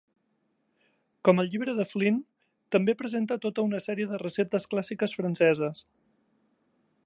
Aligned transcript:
Com 1.27 1.41
el 1.43 1.49
llibre 1.55 1.75
de 1.79 1.85
Flinn, 1.89 2.17
també 2.77 2.97
presenta 3.03 3.39
tota 3.45 3.67
una 3.69 3.83
sèrie 3.87 4.11
de 4.15 4.21
receptes 4.25 4.69
clàssiques 4.73 5.17
franceses. 5.19 5.89